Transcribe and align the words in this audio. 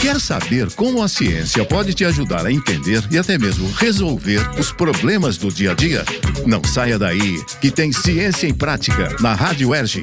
Quer 0.00 0.20
saber 0.20 0.72
como 0.74 1.02
a 1.02 1.08
ciência 1.08 1.64
pode 1.64 1.92
te 1.92 2.04
ajudar 2.04 2.46
a 2.46 2.52
entender 2.52 3.02
e 3.10 3.18
até 3.18 3.36
mesmo 3.36 3.70
resolver 3.72 4.40
os 4.58 4.72
problemas 4.72 5.36
do 5.36 5.52
dia 5.52 5.72
a 5.72 5.74
dia? 5.74 6.04
Não 6.46 6.62
saia 6.64 6.98
daí, 6.98 7.44
que 7.60 7.70
tem 7.70 7.92
Ciência 7.92 8.46
em 8.46 8.54
Prática 8.54 9.16
na 9.20 9.34
Rádio 9.34 9.74
Erge. 9.74 10.02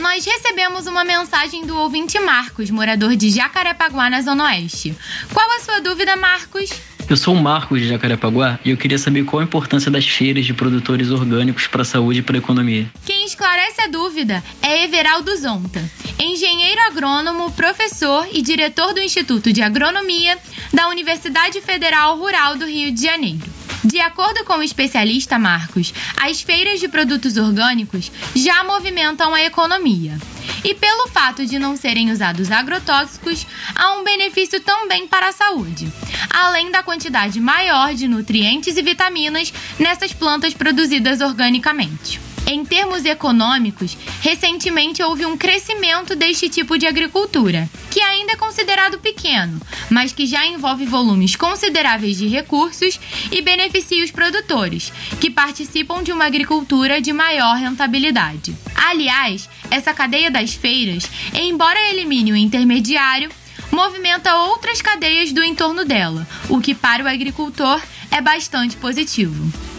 Nós 0.00 0.24
recebemos 0.24 0.86
uma 0.86 1.04
mensagem 1.04 1.64
do 1.64 1.76
ouvinte 1.76 2.18
Marcos, 2.18 2.68
morador 2.68 3.16
de 3.16 3.30
Jacarepaguá, 3.30 4.10
na 4.10 4.20
Zona 4.20 4.44
Oeste. 4.44 4.94
Qual 5.32 5.50
a 5.50 5.60
sua 5.60 5.80
dúvida, 5.80 6.16
Marcos? 6.16 6.70
Eu 7.08 7.16
sou 7.16 7.34
o 7.34 7.42
Marcos 7.42 7.80
de 7.80 7.88
Jacarepaguá 7.88 8.58
e 8.64 8.70
eu 8.70 8.76
queria 8.76 8.98
saber 8.98 9.24
qual 9.24 9.40
a 9.40 9.44
importância 9.44 9.90
das 9.90 10.06
feiras 10.06 10.46
de 10.46 10.54
produtores 10.54 11.10
orgânicos 11.10 11.66
para 11.66 11.82
a 11.82 11.84
saúde 11.84 12.20
e 12.20 12.22
para 12.22 12.36
a 12.36 12.38
economia. 12.38 12.86
Quem 13.04 13.26
esclarece 13.26 13.82
a 13.82 13.88
dúvida 13.88 14.42
é 14.62 14.84
Everaldo 14.84 15.36
Zonta, 15.36 15.82
engenheiro 16.18 16.80
agrônomo, 16.82 17.50
professor 17.52 18.26
e 18.32 18.40
diretor 18.40 18.94
do 18.94 19.00
Instituto 19.00 19.52
de 19.52 19.62
Agronomia 19.62 20.38
da 20.72 20.88
Universidade 20.88 21.60
Federal 21.60 22.16
Rural 22.16 22.56
do 22.56 22.66
Rio 22.66 22.92
de 22.92 23.02
Janeiro. 23.02 23.51
De 23.84 23.98
acordo 24.00 24.44
com 24.44 24.58
o 24.58 24.62
especialista 24.62 25.38
Marcos, 25.38 25.92
as 26.16 26.40
feiras 26.40 26.78
de 26.78 26.86
produtos 26.86 27.36
orgânicos 27.36 28.12
já 28.34 28.62
movimentam 28.62 29.34
a 29.34 29.42
economia. 29.42 30.16
E 30.64 30.72
pelo 30.74 31.08
fato 31.08 31.44
de 31.44 31.58
não 31.58 31.76
serem 31.76 32.12
usados 32.12 32.52
agrotóxicos, 32.52 33.44
há 33.74 33.92
um 33.94 34.04
benefício 34.04 34.60
também 34.60 35.08
para 35.08 35.28
a 35.28 35.32
saúde, 35.32 35.92
além 36.30 36.70
da 36.70 36.82
quantidade 36.82 37.40
maior 37.40 37.92
de 37.92 38.06
nutrientes 38.06 38.76
e 38.76 38.82
vitaminas 38.82 39.52
nessas 39.80 40.12
plantas 40.12 40.54
produzidas 40.54 41.20
organicamente. 41.20 42.31
Em 42.52 42.66
termos 42.66 43.06
econômicos, 43.06 43.96
recentemente 44.20 45.02
houve 45.02 45.24
um 45.24 45.38
crescimento 45.38 46.14
deste 46.14 46.50
tipo 46.50 46.76
de 46.76 46.86
agricultura, 46.86 47.66
que 47.90 47.98
ainda 47.98 48.32
é 48.32 48.36
considerado 48.36 48.98
pequeno, 48.98 49.58
mas 49.88 50.12
que 50.12 50.26
já 50.26 50.46
envolve 50.46 50.84
volumes 50.84 51.34
consideráveis 51.34 52.18
de 52.18 52.26
recursos 52.28 53.00
e 53.30 53.40
beneficia 53.40 54.04
os 54.04 54.10
produtores, 54.10 54.92
que 55.18 55.30
participam 55.30 56.02
de 56.02 56.12
uma 56.12 56.26
agricultura 56.26 57.00
de 57.00 57.10
maior 57.10 57.56
rentabilidade. 57.56 58.54
Aliás, 58.76 59.48
essa 59.70 59.94
cadeia 59.94 60.30
das 60.30 60.52
feiras, 60.52 61.08
embora 61.32 61.88
elimine 61.88 62.32
o 62.32 62.36
intermediário, 62.36 63.30
movimenta 63.70 64.36
outras 64.36 64.82
cadeias 64.82 65.32
do 65.32 65.42
entorno 65.42 65.86
dela, 65.86 66.28
o 66.50 66.60
que 66.60 66.74
para 66.74 67.02
o 67.02 67.08
agricultor 67.08 67.80
é 68.10 68.20
bastante 68.20 68.76
positivo. 68.76 69.71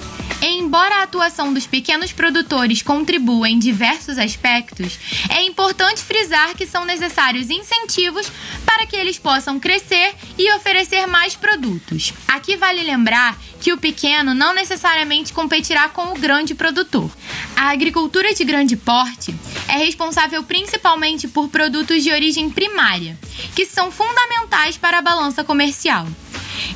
Embora 0.46 0.96
a 0.96 1.04
atuação 1.04 1.54
dos 1.54 1.66
pequenos 1.66 2.12
produtores 2.12 2.82
contribua 2.82 3.48
em 3.48 3.58
diversos 3.58 4.18
aspectos, 4.18 5.00
é 5.30 5.42
importante 5.44 6.02
frisar 6.02 6.54
que 6.54 6.68
são 6.68 6.84
necessários 6.84 7.50
incentivos 7.50 8.30
para 8.66 8.86
que 8.86 8.94
eles 8.98 9.18
possam 9.18 9.58
crescer 9.58 10.14
e 10.38 10.52
oferecer 10.52 11.08
mais 11.08 11.34
produtos. 11.34 12.12
Aqui 12.28 12.58
vale 12.58 12.84
lembrar 12.84 13.40
que 13.62 13.72
o 13.72 13.78
pequeno 13.78 14.34
não 14.34 14.54
necessariamente 14.54 15.32
competirá 15.32 15.88
com 15.88 16.12
o 16.12 16.20
grande 16.20 16.54
produtor. 16.54 17.10
A 17.56 17.70
agricultura 17.70 18.34
de 18.34 18.44
grande 18.44 18.76
porte 18.76 19.34
é 19.70 19.78
responsável 19.78 20.44
principalmente 20.44 21.26
por 21.26 21.48
produtos 21.48 22.04
de 22.04 22.12
origem 22.12 22.50
primária, 22.50 23.18
que 23.56 23.66
são 23.66 23.90
fundamentais 23.90 24.78
para 24.78 24.98
a 24.98 25.02
balança 25.02 25.42
comercial. 25.42 26.06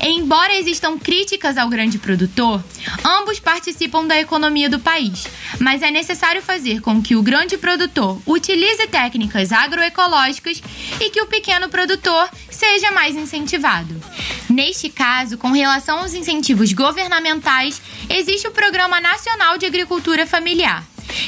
Embora 0.01 0.55
existam 0.55 0.97
críticas 0.97 1.57
ao 1.57 1.69
grande 1.69 1.97
produtor, 1.97 2.63
ambos 3.03 3.39
participam 3.39 4.05
da 4.05 4.19
economia 4.19 4.69
do 4.69 4.79
país, 4.79 5.27
mas 5.59 5.81
é 5.81 5.91
necessário 5.91 6.41
fazer 6.41 6.81
com 6.81 7.01
que 7.01 7.15
o 7.15 7.23
grande 7.23 7.57
produtor 7.57 8.19
utilize 8.25 8.87
técnicas 8.87 9.51
agroecológicas 9.51 10.61
e 10.99 11.09
que 11.09 11.21
o 11.21 11.27
pequeno 11.27 11.69
produtor 11.69 12.29
seja 12.49 12.91
mais 12.91 13.15
incentivado. 13.15 13.95
Neste 14.49 14.89
caso, 14.89 15.37
com 15.37 15.51
relação 15.51 15.99
aos 15.99 16.13
incentivos 16.13 16.73
governamentais, 16.73 17.81
existe 18.09 18.47
o 18.47 18.51
Programa 18.51 18.99
Nacional 19.01 19.57
de 19.57 19.65
Agricultura 19.65 20.25
Familiar, 20.25 20.83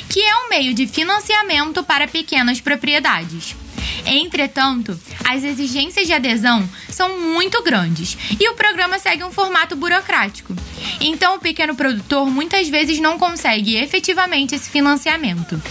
que 0.10 0.22
é 0.22 0.36
um 0.38 0.50
meio 0.50 0.74
de 0.74 0.88
financiamento 0.88 1.84
para 1.84 2.08
pequenas 2.08 2.60
propriedades. 2.62 3.56
Entretanto, 4.10 5.00
as 5.24 5.44
exigências 5.44 6.08
de 6.08 6.14
adesão 6.14 6.68
são 6.90 7.20
muito 7.20 7.62
grandes 7.62 8.18
e 8.40 8.50
o 8.50 8.56
programa 8.56 8.98
segue 8.98 9.24
um 9.24 9.32
formato 9.32 9.76
burocrático. 9.76 10.56
Então, 11.00 11.36
o 11.36 11.40
pequeno 11.40 11.76
produtor 11.76 12.26
muitas 12.26 12.68
vezes 12.68 13.00
não 13.00 13.20
consegue 13.20 13.76
efetivamente 13.76 14.56
esse 14.56 14.70
financiamento. 14.70 15.62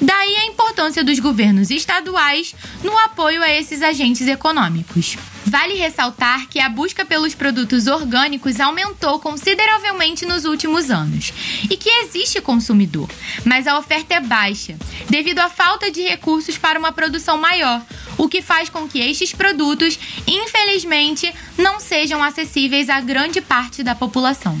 Daí 0.00 0.36
a 0.36 0.46
importância 0.46 1.04
dos 1.04 1.20
governos 1.20 1.70
estaduais 1.70 2.54
no 2.82 2.96
apoio 2.98 3.42
a 3.42 3.48
esses 3.48 3.80
agentes 3.80 4.26
econômicos. 4.26 5.16
Vale 5.54 5.74
ressaltar 5.74 6.48
que 6.48 6.58
a 6.58 6.68
busca 6.68 7.04
pelos 7.04 7.32
produtos 7.32 7.86
orgânicos 7.86 8.58
aumentou 8.58 9.20
consideravelmente 9.20 10.26
nos 10.26 10.44
últimos 10.44 10.90
anos 10.90 11.32
e 11.70 11.76
que 11.76 11.88
existe 11.88 12.40
consumidor, 12.40 13.08
mas 13.44 13.68
a 13.68 13.78
oferta 13.78 14.14
é 14.14 14.20
baixa 14.20 14.76
devido 15.08 15.38
à 15.38 15.48
falta 15.48 15.92
de 15.92 16.02
recursos 16.02 16.58
para 16.58 16.76
uma 16.76 16.90
produção 16.90 17.38
maior, 17.38 17.80
o 18.18 18.28
que 18.28 18.42
faz 18.42 18.68
com 18.68 18.88
que 18.88 18.98
estes 18.98 19.32
produtos, 19.32 19.96
infelizmente, 20.26 21.32
não 21.56 21.78
sejam 21.78 22.20
acessíveis 22.20 22.90
a 22.90 23.00
grande 23.00 23.40
parte 23.40 23.84
da 23.84 23.94
população. 23.94 24.60